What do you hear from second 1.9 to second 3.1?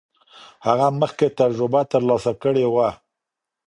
ترلاسه کړې وه.